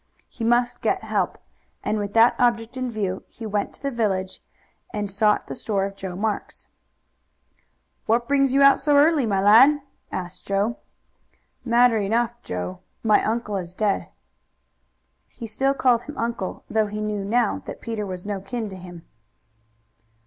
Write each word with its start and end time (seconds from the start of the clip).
He 0.29 0.43
must 0.43 0.81
get 0.81 1.03
help, 1.03 1.37
and 1.83 1.99
with 1.99 2.15
that 2.15 2.33
object 2.39 2.75
in 2.75 2.89
view 2.89 3.23
he 3.27 3.45
went 3.45 3.71
to 3.75 3.81
the 3.83 3.91
village, 3.91 4.41
and 4.91 5.07
sought 5.11 5.45
the 5.45 5.53
store 5.53 5.85
of 5.85 5.95
Joe 5.95 6.15
Marks. 6.15 6.69
"What 8.07 8.27
brings 8.27 8.51
you 8.51 8.63
out 8.63 8.79
so 8.79 8.95
early, 8.95 9.27
my 9.27 9.39
lad?" 9.43 9.79
asked 10.11 10.47
Joe. 10.47 10.79
"Matter 11.63 11.99
enough, 11.99 12.31
Joe. 12.41 12.79
My 13.03 13.23
uncle 13.23 13.57
is 13.57 13.75
dead." 13.75 14.09
He 15.29 15.45
still 15.45 15.75
called 15.75 16.01
him 16.05 16.17
uncle, 16.17 16.63
though 16.67 16.87
he 16.87 16.99
knew 16.99 17.23
now 17.23 17.59
that 17.65 17.79
Peter 17.79 18.07
was 18.07 18.25
no 18.25 18.41
kin 18.41 18.69
to 18.69 18.77
him. 18.77 19.05